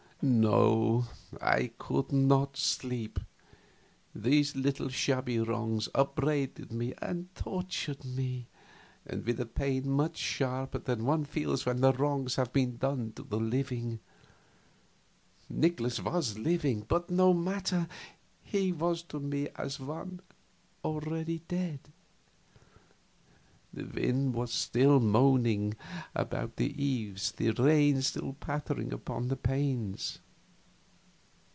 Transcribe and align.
No, 0.23 1.07
I 1.41 1.71
could 1.79 2.11
not 2.11 2.55
sleep. 2.55 3.17
These 4.13 4.55
little, 4.55 4.87
shabby 4.89 5.39
wrongs 5.39 5.89
upbraided 5.95 6.71
me 6.71 6.93
and 7.01 7.33
tortured 7.33 8.05
me, 8.05 8.45
and 9.03 9.25
with 9.25 9.39
a 9.39 9.47
pain 9.47 9.89
much 9.89 10.17
sharper 10.17 10.77
than 10.77 11.05
one 11.05 11.25
feels 11.25 11.65
when 11.65 11.81
the 11.81 11.91
wrongs 11.93 12.35
have 12.35 12.53
been 12.53 12.77
done 12.77 13.13
to 13.13 13.23
the 13.23 13.39
living. 13.39 13.99
Nikolaus 15.49 15.99
was 15.99 16.37
living, 16.37 16.85
but 16.87 17.09
no 17.09 17.33
matter; 17.33 17.87
he 18.43 18.71
was 18.71 19.01
to 19.01 19.19
me 19.19 19.49
as 19.55 19.79
one 19.79 20.21
already 20.83 21.41
dead. 21.47 21.79
The 23.73 23.85
wind 23.85 24.33
was 24.33 24.51
still 24.51 24.99
moaning 24.99 25.75
about 26.13 26.57
the 26.57 26.83
eaves, 26.83 27.31
the 27.31 27.51
rain 27.51 28.01
still 28.01 28.33
pattering 28.33 28.91
upon 28.91 29.29
the 29.29 29.37
panes. 29.37 30.19